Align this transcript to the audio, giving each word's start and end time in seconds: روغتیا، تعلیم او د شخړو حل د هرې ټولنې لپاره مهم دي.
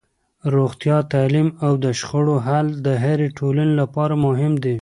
روغتیا، 0.55 0.97
تعلیم 1.13 1.47
او 1.65 1.73
د 1.83 1.85
شخړو 1.99 2.35
حل 2.47 2.67
د 2.85 2.87
هرې 3.03 3.27
ټولنې 3.37 3.73
لپاره 3.81 4.13
مهم 4.25 4.53
دي. 4.63 4.75